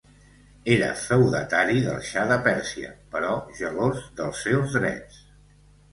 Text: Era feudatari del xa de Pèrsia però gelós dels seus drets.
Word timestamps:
Era 0.75 0.87
feudatari 1.01 1.83
del 1.89 2.01
xa 2.09 2.23
de 2.33 2.37
Pèrsia 2.47 2.89
però 3.17 3.35
gelós 3.61 4.01
dels 4.21 4.45
seus 4.47 4.79
drets. 4.79 5.25